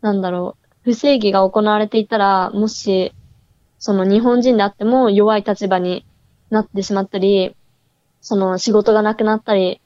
[0.00, 3.12] なんだろう、不正義が行われていたら、もし、
[3.78, 6.06] その日本人であっても弱い立場に
[6.48, 7.54] なってしまったり、
[8.22, 9.82] その仕事がなくなったり、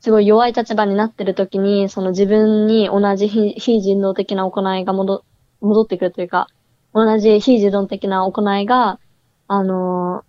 [0.00, 5.24] すごい弱い立場になってる時に、その自分に同じ非人道的な行いが戻、
[5.60, 6.48] 戻ってくるというか、
[6.94, 9.00] 同じ非自動的な行いが、
[9.48, 10.24] あの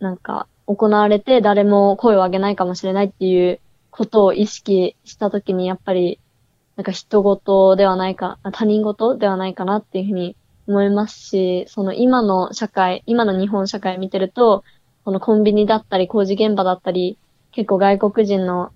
[0.00, 6.18] ー、なんか、行われて誰も声を上げないかもしれないっていうことを意識したときに、やっぱり、
[6.76, 14.64] なんか人事ではないか、他人事ではないかなっていうふうに思いますし、その今の社会、今の日本社会見てると、
[15.04, 17.18] このコンビニだったり工事現場だったり、
[17.52, 18.72] 結構外国人の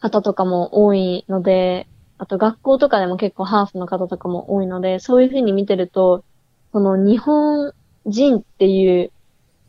[0.00, 6.24] 方とかも多いので、あと学校とかでも結構ハーフの方とかも多いので、そういうふうに見てると、
[6.72, 7.72] その日本
[8.06, 9.12] 人っていう、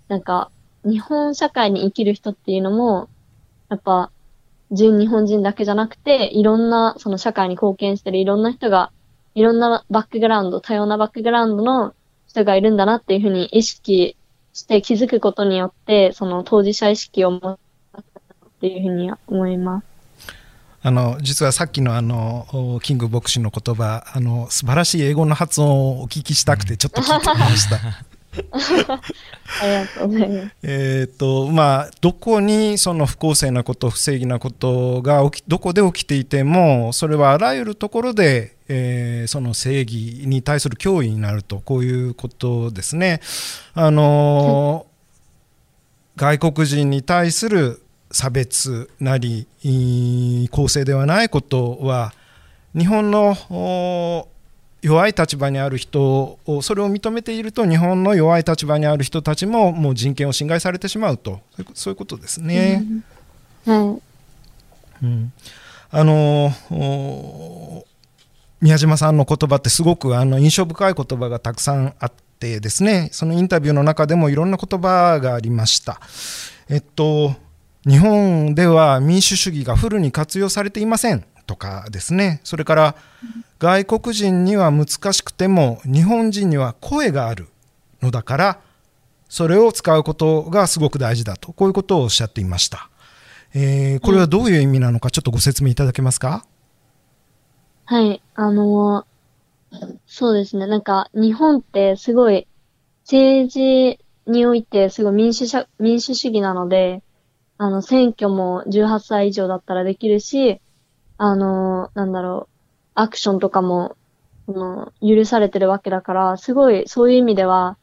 [0.07, 0.51] なんか、
[0.83, 3.07] 日本社会に生きる人っていうのも、
[3.69, 4.11] やっぱ、
[4.71, 8.91] 純日本人だけじゃなくて、いろんな、その社会に貢献してるいろんな人が、
[9.35, 11.93] いろんなバックグラウンド、多様なバックグラウンドの
[12.27, 14.17] 人がいるんだなっていうふうに意識
[14.53, 17.68] して気づくことによって、その当事者意識を持った
[18.59, 19.85] っていうふうに思います。
[20.81, 27.79] あの実はさっきのあのキング牧師の言葉あの素晴らしい英語の発音をお聞きしたくてちょっと聞いてみました。
[29.61, 30.55] ありがとうございます。
[30.63, 43.19] えっとまあ、どこにその不公正なこと不正義なことが起きどこで起きていてもそれはあらゆるところで、えーその正義に対する脅威になるとこういうことですね。
[43.73, 44.85] あの
[46.15, 49.47] 外国人に対する差別なり
[50.51, 52.13] 公正ではないことは
[52.75, 54.27] 日本のお
[54.81, 61.41] 弱い立場にある人をそれを認めていると日本の弱い立場にある人たちももう人権を侵害されてしまうと
[61.73, 62.83] そういうことですね。
[63.65, 63.99] は
[65.01, 65.05] い。
[65.05, 65.33] うん
[65.91, 67.85] あのお
[68.61, 75.99] 宮島さんの言葉ってすごくあの印象深い言葉がたくさんあってですねそのインタビューの中でもいろんな言葉がありました。
[76.69, 77.33] えっと
[77.87, 82.95] 日本では民主主義がフルに活用されていませんとかですねそれから
[83.57, 87.47] 外国人には難しくても日本人には声がある
[88.01, 88.59] のだから
[89.29, 92.89] それを使うことがすごく大事だとこういうことをおっしゃっていました。
[93.53, 96.45] えーこれはどういう意味なのかちょっとご説明いただけますか、
[97.85, 98.21] はい。
[98.35, 99.05] あの
[100.07, 100.67] そうですね。
[100.67, 102.47] なんか、日本ってすごい、
[103.03, 105.45] 政治においてすごい民主
[105.79, 107.01] 民主主義なので、
[107.61, 110.61] あの、選挙も18歳以上だったらできるし、
[111.17, 112.55] あのなんだろう、
[112.95, 113.97] アクションとかも、
[114.45, 117.77] その、許されてるわけだから、すごい、そういう意味では、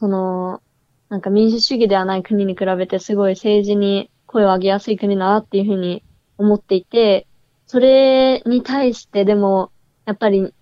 [0.00, 0.62] その、
[1.10, 6.02] なんか民主主義ではない国に比べてすごい政治に声を上げやすい国だなっていうふうに
[6.38, 7.26] 思っていて、
[7.66, 9.70] それに対してでも、
[10.06, 10.54] やっぱり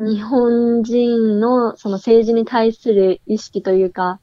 [0.00, 4.20] 日本人のその政治に対する意識というか、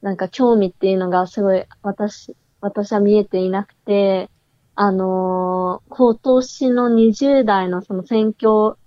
[0.00, 4.30] なんか興味っていうのがすごい私、私は見えていなくて、
[4.74, 8.78] あのー今年の20代のその選挙、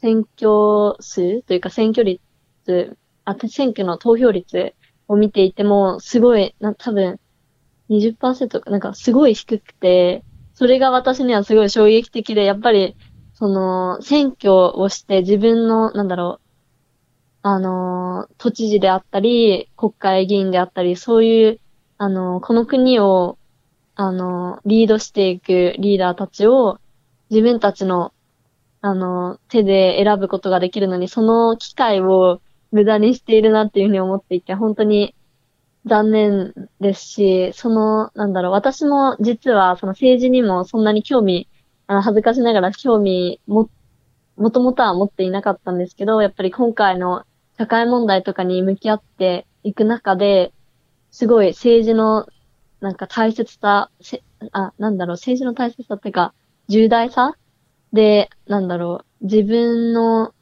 [0.00, 4.74] 選挙数というか選挙率、あ、選挙の投票率
[5.06, 7.20] を見ていても、すごい、な、多分、
[7.90, 12.96] 20%か、なんかすごい低くて、それが私にはすごい衝撃的で、やっぱり、
[13.34, 16.46] その、選挙をして自分の、なんだろう、
[17.42, 21.60] あの、都知事であったり、国会議員であったり、そういう、
[22.02, 23.36] あの、この国を、
[23.94, 26.78] あの、リードしていくリーダーたちを、
[27.28, 28.14] 自分たちの、
[28.80, 32.40] あの、手で選ぶことができるのに、その機会を
[32.72, 35.14] 無駄にしているなっていうふうに思っていて、本当に
[35.84, 41.48] 残念ですし、その、なんだろう、私も実はその政治にもそんなに興味、
[41.86, 43.68] あの、恥ずかしながら興味も、
[44.38, 47.26] もともとは持っていなかったんですけど、やっぱり今回の
[47.58, 50.54] 社会問題とかに向き合っていく中で、
[51.10, 52.26] すごい政治の
[52.80, 56.34] なんか大切さ、せあ、なんだろう、政治の大切さっていうか、
[56.68, 57.36] 重大さ
[57.92, 60.32] で、なんだろう、自分の、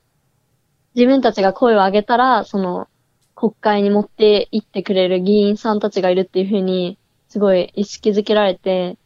[0.94, 2.88] 自分たちが声を上げたら、その、
[3.34, 8.98] 国会に持って行ってくれる議員さんたちがいるっていうふうに、すごい意識づけられて、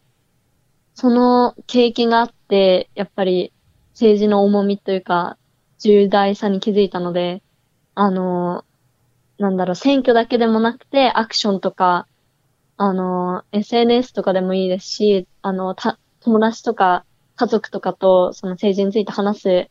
[0.94, 3.52] その経験があって、やっぱり
[3.92, 5.38] 政治の重みというか、
[5.78, 7.42] 重大さに気づいたので、
[7.94, 8.64] あの、
[9.38, 12.06] なんだろう、選挙だけでもなくて、アクションとか、
[12.76, 17.04] あの、SNS とかでもいいですし、あの、た、友達とか
[17.36, 19.68] 家族とかとその政治について話す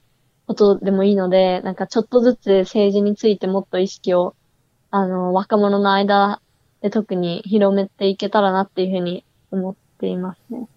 [0.47, 4.35] ことでもいいので、なんかちょっとずつ政治についてもっと意識を、
[4.89, 6.41] あの、若者の間
[6.81, 10.67] で特に広めていけたらなっていうふうに思っていますね。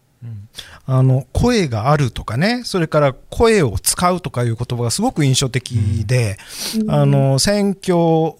[0.86, 6.38] あの声があるとかねそれから声を使うとかいう言葉がすごく印象的で、
[6.88, 8.34] あの選挙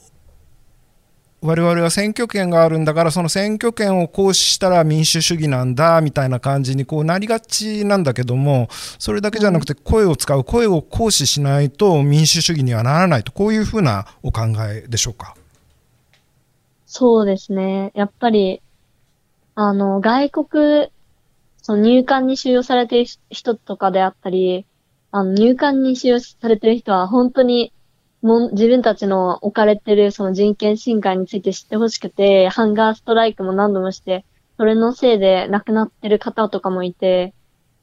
[1.47, 15.37] 我々は選挙権があるんだからその選挙権を行使したら民主主義なんだみたいな感じにこうなりがちなんだけどもそれだけじゃなくて声を使う声を行使しないと民主主義にはならないとこういうふうなお考えでしょうか？
[16.87, 17.91] そうですね。
[17.95, 18.63] やっぱり、
[19.57, 20.89] あの、外国、
[21.61, 24.65] その入管に収容されている人とかであったり、
[25.11, 27.73] あの、入管に収容されている人は本当に
[28.25, 34.25] も自分たちの置かれてるその人権侵害について知ってほしくて、ハンガーストライクも何度もして、
[34.57, 37.35] それのせいで亡くなってる方とかもいて、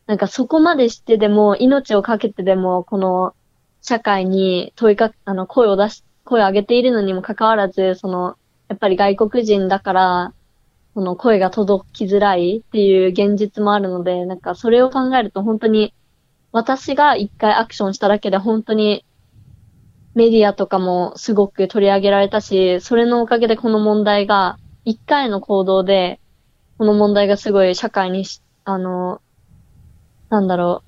[0.08, 3.36] なんかそこまでしてでも、命をかけてでも、この
[3.82, 8.36] 社会に問いかけ、あの、声を出し、声を上げているのにもかかわらず、その、
[8.68, 10.34] やっぱり外国人だから、
[10.96, 15.94] その声が届きづらいっていう現実もあるので、なんかそれを考えると本当に、
[16.52, 19.06] 私が一回アクションしただけで本当に
[20.14, 26.20] メディアとかもすごく取り上げられたし、それのおかげでこの問題が、一回の行動で、
[26.78, 29.22] この問題がすごい社会にし、あの、
[30.30, 30.84] なんだろ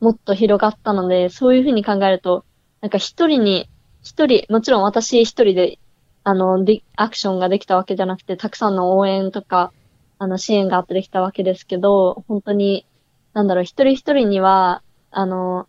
[0.00, 2.44] うもっと広がったので、そういうふうに考えると、
[2.80, 3.68] なんか一人に、
[4.02, 5.78] 一人、もちろん私一人で、
[6.24, 9.72] あの、で、アクションができたわけじゃなくて、たくさんの応援とか、
[10.18, 12.84] あの、支援があってできたわけですけど、本当に、
[13.32, 15.68] なんだろう、一人一人には、あの、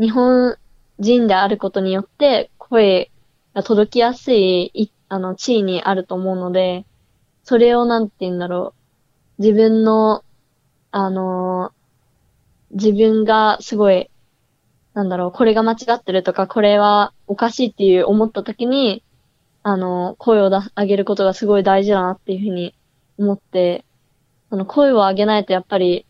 [0.00, 0.56] 日本
[0.98, 3.10] 人であることによって、声
[3.54, 6.84] が届きやすい、いあの、地位にあると思うので、
[7.44, 8.74] それをなんて言うんだろ
[9.38, 10.24] う、自分の、
[10.90, 11.72] あの、
[12.72, 14.10] 自分がすごい、
[14.94, 19.02] なんだろう、これが間違ってるとか、これはおかしいっていう思った時に、
[19.62, 22.74] あの、声を上げることがすごい大事だなっていうふうに
[23.18, 23.84] 思って、
[24.50, 26.06] その声を上げないとやっぱり、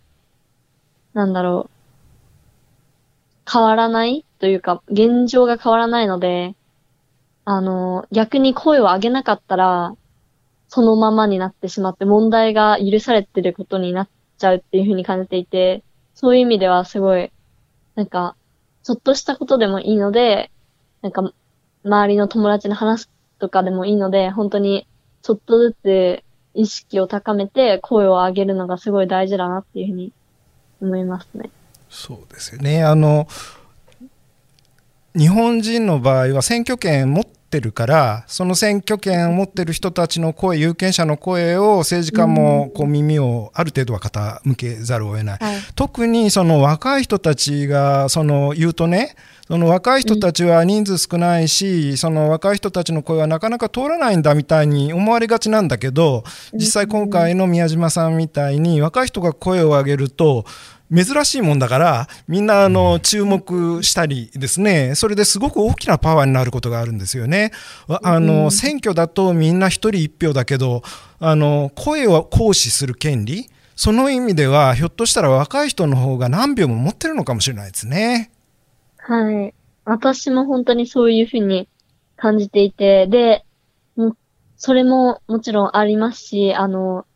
[1.12, 6.54] なんだろう、変わらないというか、現状が変わらないので、
[7.44, 9.96] あの、逆に声を上げなかったら、
[10.68, 15.82] そのままになってしまって問題が許されてることになっちゃうっていうふうに感じていて、
[16.14, 17.32] そういう意味ではすごい、
[17.94, 18.36] なんか、
[18.82, 20.50] ちょっとしたことでもいいので、
[21.02, 21.32] なんか、
[21.84, 24.86] 周りの友達に話すとかでもいいので、本当に、
[25.22, 26.22] ちょっとずつ
[26.54, 30.12] 意識を高めて声を上げるのがすごい大事だなっていうふうに
[30.80, 31.50] 思いますね。
[31.88, 32.84] そうですよね。
[32.84, 33.26] あの、
[35.16, 49.16] 日本人の場合は選挙権持ってるからその選挙権を持ってる人たちの声有権者の声を政治家もこう耳をある程度は傾けざるを得ない、はい、特にその若い人たちがその言うとね
[49.48, 60.44] その若い人たちは人数少ないし、その若い人たちの声はなかなか通らないんだみたいに思われがちなんだけど実際今回の宮島さんみたいに若い人が声を上げると
[60.94, 67.52] 珍しいもんだからみんなあの注目したりですねそれですごく大きなパワーになることがあるんですよね。
[68.02, 70.82] あの選挙だとみんな一人一票だけど
[71.20, 78.32] あの声を行使する権利その意味ではひょっとしたら若い人の方が何票も持ってるのかもしれないですね。
[78.96, 79.54] はい。
[79.84, 81.68] 私も本当にそういうふうに
[82.16, 83.44] 感じていて、で、
[83.94, 84.16] も
[84.56, 87.06] それももちろんありますし、あの、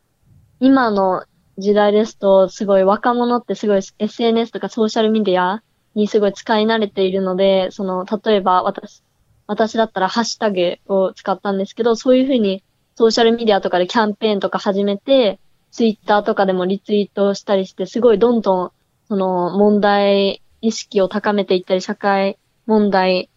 [0.60, 1.24] 今の
[1.58, 5.62] 時代ですと、すごい若者ってすごい SNS とかソーシャルメディア
[5.94, 9.02] にすごい使い慣れているので、その、例えば私、
[9.46, 12.62] 私だったらハッシュタグを使ったんですけど、そういうふうに
[12.96, 15.38] ソーシャルメディアとかでキャンペーンとか始めて、
[15.70, 18.72] ツイッターとかでもリツイートしたりして、すごいどんどん、
[19.08, 23.30] その問題意識を高めていったり、社会問題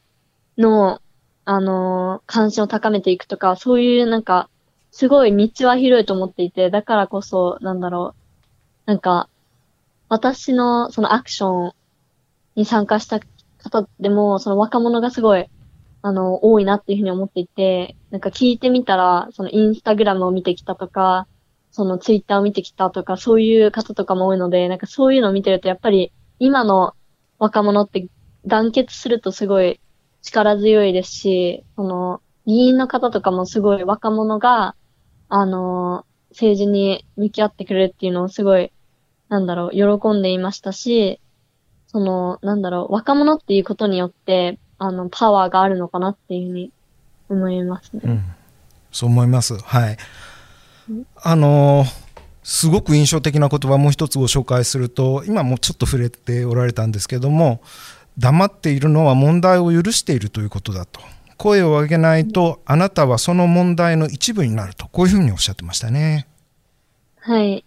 [0.58, 1.02] の、
[1.48, 4.50] あの関心を高めていくとか、そういうなんか、
[4.96, 8.22] すごい道は広いと思っていて、だからこそ、なんだろう。
[8.86, 9.28] なんか、
[10.08, 11.74] 私のそのアクション
[12.56, 13.20] に参加した
[13.58, 15.48] 方でも、その若者がすごい、
[16.02, 21.28] あの、多いなっていうふうに思っていて、なんか聞いてみたら、そのインスタグラムを見てきたとか、
[21.72, 26.94] そのツイッターを見てきたとか、そういう方とかも多いので、なんかそういうのを見てると、やっぱり今の
[27.38, 28.08] 若者って
[28.46, 29.82] 団結するとすごい
[30.22, 34.74] 力強いですし、その、議員の方とかもすごい若者が、
[35.30, 38.72] あの、政治に向き合ってくれるっていうのをすごい、
[39.30, 41.20] なんだろう、喜んでいましたし、
[41.88, 46.72] その、なんだろう、若者っていうことによって、あの、パワーがあるのかなっていうふうに
[47.30, 48.02] 思いますね。
[48.04, 48.24] うん、
[48.92, 49.58] そう思います。
[49.58, 49.98] はい。
[51.24, 51.86] あの
[52.44, 57.62] すごく印象的な言葉もう一つご紹介すると今もちょっと触れておられたんですけども
[58.18, 61.02] 黙っているのは問題を許しているということだと
[61.38, 66.28] 声を上げないとあなたはその問題の一部になるとこういうふうにおっしゃってましたね。
[67.20, 67.66] はい。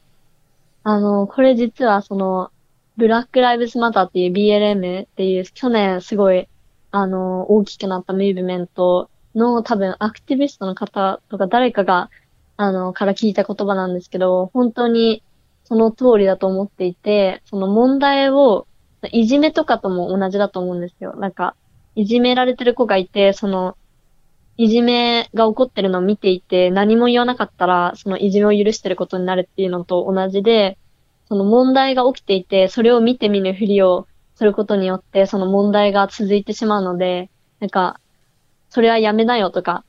[0.84, 2.50] あの、これ実はその、
[2.96, 6.48] ブラック・ライブズ・マターっていう BLM っていう去年すごい、
[6.90, 12.10] あの、大きくなったムーブメントの多分アクティビストの方とか誰かが、
[12.56, 15.22] あの、から聞いた言葉なんですけど、本当に
[15.64, 18.66] その通りだと思っていて、その問題を、
[19.12, 21.14] いじめとかとも同じだと思うんですよ。
[21.16, 21.54] なんか、
[21.98, 23.76] いじめられてる子がいて、その、
[24.56, 30.78] いじめが起こってるのを見ていて、何も言わなかったら、そのいじめを許してることになるっていうのと同じで、
[31.26, 37.98] その問題が起きていて、それを見て見ぬふりをすることによって、その問題が続いてしまうので、なんか、
[38.70, 39.82] それはやめなよとか、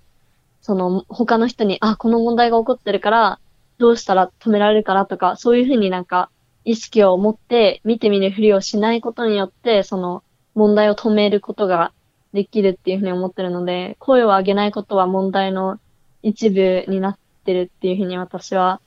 [0.63, 3.39] その他の人に、あ、この問題が起こってるから、
[3.77, 6.31] どうしたら止められるかなとか、そういうふうになんか、
[6.65, 10.23] 意識を持って見て見ぬふりをしないことによって、その
[10.55, 11.93] 問題を止めることが
[12.33, 15.79] できるっていうふうに思ってるので、声を上げないことは問題の
[16.21, 18.81] 一部になってるっていうふうに私は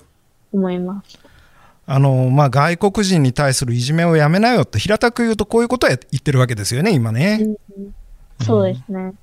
[0.53, 1.18] 思います。
[1.84, 7.57] あのまあ、外国人に対するいじめをやめなよって平たく言うとこういうことは言ってるわけですよね、今ね。
[7.76, 7.95] うん、
[8.40, 9.01] そうですね。
[9.01, 9.18] うん、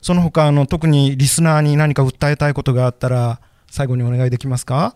[0.00, 4.94] その他あの特にリスナーに何か訴えたいことがあったら最後にお願いできますか？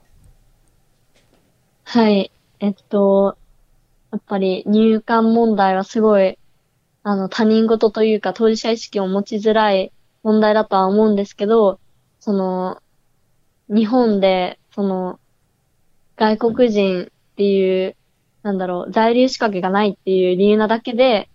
[1.84, 2.30] はい。
[2.60, 3.36] えっと、
[4.12, 6.38] やっぱり入管問題はすごい、
[7.04, 9.92] あの、他人事というか当事者意識を持ちづらい
[10.22, 11.80] 問題だとは思うんですけど、
[12.20, 12.80] その、
[13.68, 15.18] 日本で、その、
[16.16, 17.96] 外国人っていう、
[18.42, 21.28] なんだろう、在留資格がないっていう理由なだけで、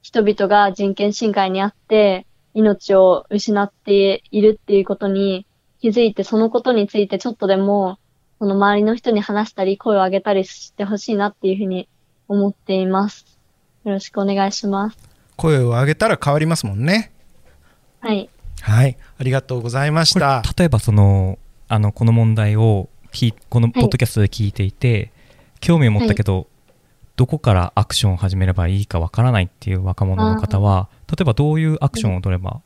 [0.00, 5.46] 人々が人権侵害にあって、命を失っているっていうことに
[5.80, 7.98] 気づいて、そのことについてちょっとでも、
[8.38, 11.88] その周りの人に話したり、声を上げたりしてほしいなっていうふうに
[12.28, 13.35] 思っています。
[13.86, 14.98] よろしくお願いします。
[15.36, 17.12] 声を上げたら変わりますもんね。
[18.00, 18.28] はい。
[18.60, 18.96] はい。
[19.16, 20.42] ありがとうございました。
[20.58, 25.12] 例えばそのあのこの問題を聞いこのポッドキャストで聞いていて、
[25.60, 26.48] 興味を持ったけど、
[27.14, 32.60] どこからアクションを始めればいいかわからないっていう若者の方は例えばどういうアクションを取れば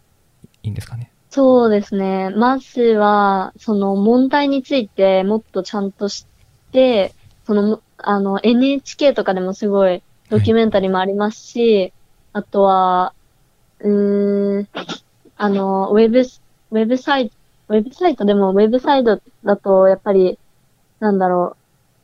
[0.62, 2.30] いいんですかね、そうですね。
[2.30, 7.12] まずは、その問題についてもっとちゃんと知って、
[7.46, 11.92] その、あの、NHK とかでもすごいドキュメンタリーもありますし、
[12.32, 13.12] あとは、
[13.80, 14.68] うん、
[15.36, 17.36] あの、ウェブ、ウェブサイト、
[17.68, 20.38] ウェブサイトでも、ウェブサイトだと、やっぱり、
[21.00, 21.56] なんだろ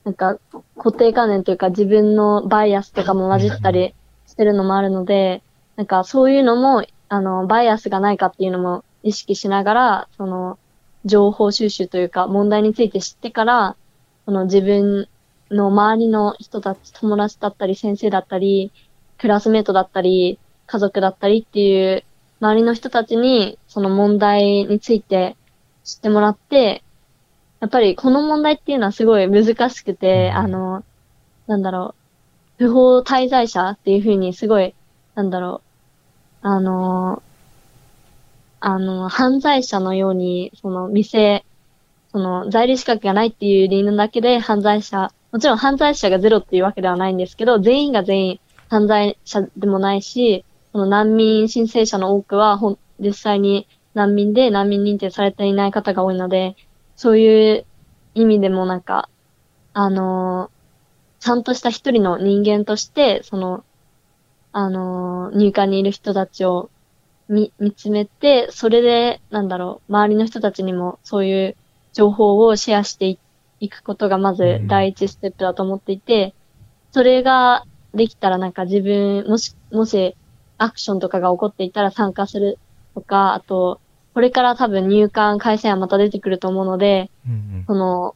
[0.05, 0.39] う、なんか、
[0.77, 3.95] 固定観念というか自分のバイアスとかも混じったり
[4.27, 5.43] してるのもあるので、
[5.77, 10.59] なんかそういうのも、あの、バイアスがないかっていうのも意識しながら、その、
[11.05, 13.77] 情報収集というか、問題について知ってから、
[14.25, 15.09] その自分
[15.51, 18.73] の周りの人たち、友達だったり、先生だったり、
[19.19, 22.05] クラスメートだったり、家族だったりっていう、
[22.41, 25.37] 周りの人たちに、その問題について
[25.85, 26.83] 知ってもらって、
[27.61, 30.85] やっぱりこの問題っていうのはすごい難しくて、あの、
[31.47, 31.95] なんだろ
[32.59, 34.75] う、不法滞在者っていうふうにすごい、
[35.15, 35.63] なんだろ
[36.43, 37.23] う、あの、
[38.61, 41.45] あの、犯罪者のように、その店、
[42.17, 48.41] その在留資格がないっていう理由だけで犯罪者、もちろん犯罪者がゼロっていうわけではないんですけど、全員が全員
[48.71, 50.43] 犯罪者でもないし、
[50.73, 56.57] その難民申請者の多くはほ実際に難民で難民認定されていない方が多いので、
[56.97, 57.67] そういう
[58.15, 59.11] 意味でもなんか、
[59.75, 60.51] あの
[61.21, 63.63] ちゃんとした一人の人間として、その、
[64.53, 66.71] あの入管にいる人たちを
[67.29, 71.57] 見、見つめて、それで、なんだろう、周りの人たちにもそういう
[71.97, 73.19] 情報をシェアしてい
[73.59, 76.35] いくことがまず第一ステップだと思っていて、
[76.93, 80.15] それができたらなんか自分、もし、もし
[80.59, 82.59] アクションとかが起こっていたら参加する
[82.95, 83.81] とか、あと、
[84.13, 88.15] これから多分入管改正案また出てくると思うので、うんその、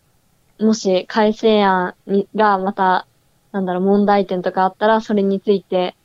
[0.60, 3.06] もし改正案にがまた、
[3.52, 5.96] なんだろう、問題点とかあったら、それについて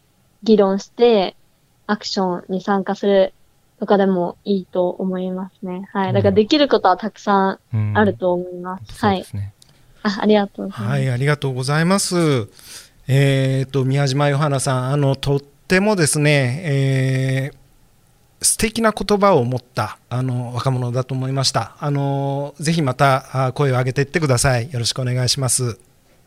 [0.44, 1.36] 議論して、
[1.88, 3.34] アクションに参加する
[3.80, 5.88] とかでもいいと思いますね。
[5.92, 6.14] はい。
[6.14, 9.06] だからできることはたくさんうんうんあると思います。
[9.06, 9.30] はいそうで。
[9.30, 9.54] すね、
[10.04, 10.92] あ、ありがとうございます。
[10.92, 12.16] はい、ありがとうございます。
[13.08, 17.66] えっ、と、宮島ヨハナさん、あの、とってもですね、えー
[18.42, 21.76] 素敵な言葉を持ったあの若者だと思いました。
[21.80, 24.72] あのぜひまたあ声を上げていってください。
[24.72, 25.80] よろしくお願いします。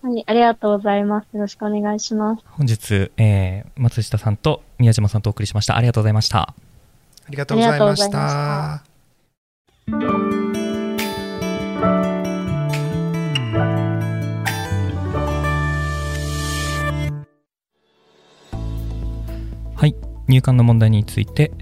[0.02, 1.24] はい、ありがとうございます。
[1.34, 2.42] よろしくお願いします。
[2.46, 6.54] 本日、えー松下さんと宮島さんとお送りしましたありがとうございましたあ
[7.30, 8.18] りがとうございました。
[19.76, 19.94] はい
[20.26, 21.52] 入管の問題について、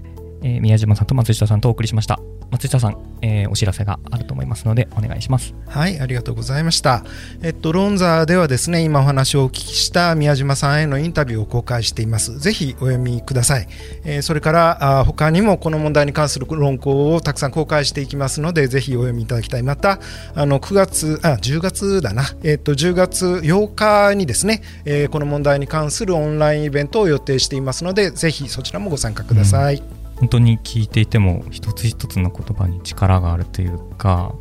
[0.47, 2.19] えー宮島さんと松下さんとお送りしました
[2.49, 7.03] 松下さん、えーお知らせがあると思いますのでお願いしますはい、ありがとうございました。
[7.43, 12.39] えっと、ロンザーではですね、今お話をお聞きした宮島さんへのインタビューを公開しています。
[12.39, 13.67] ぜひお読みください。
[14.05, 19.63] えーそれから、あ他にもこの問題に関する論考をたくさん公開していきますので、ぜひお読みいただきたい。
[19.63, 19.99] また、
[20.33, 22.23] あの、9月、あ、10月だな。
[22.43, 29.96] えっと、10月8日にですね、えーこの問題に関するオンラインイベントを予定していますので、ぜひそちらもご参加ください。
[30.19, 34.33] 本当に聞いていても一つ一つの言葉に力があるというか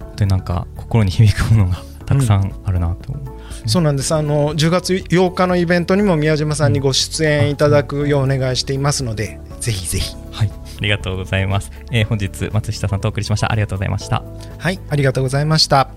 [0.00, 4.14] 本当になんか心に響くものがたくさんあるなと思いますね、そうなんです。
[4.14, 10.14] あの10月8日のイベントにも宮島さんにご出演いただくようお願いしていますので、ぜひぜひ。
[10.30, 10.50] はい。
[10.50, 13.50] ありがとうございます、えー本日松下さんとお送りしました。
[13.50, 14.22] ありがとうございました。
[14.58, 15.90] はい、ありがとうございました。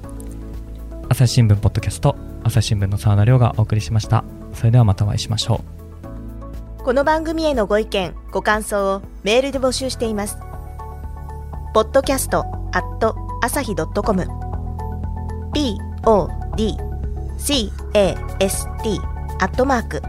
[1.09, 4.23] 朝日新聞ポッドキャスト朝日新聞の澤田亮がお送りしました。
[4.53, 5.78] それではまたお会いしましょう
[6.82, 10.38] この番組へのご意見、ご感想をメールで募集しています。
[11.75, 14.25] podcast at 朝日 .com
[15.53, 16.77] p o d
[17.38, 18.99] c a s t
[19.39, 20.01] アットマーク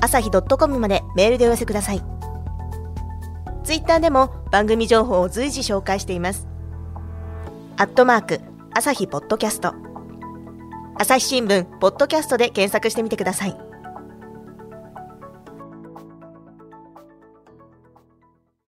[0.00, 2.02] 朝日 .com までメールでお寄せください。
[3.64, 6.46] ツイッターでも番組情報を随時紹介しています。
[7.76, 8.40] アットマーク
[8.72, 9.74] 朝日ポッドキャスト
[10.94, 13.71] 朝日新聞ポッドキャストで検索してみてください。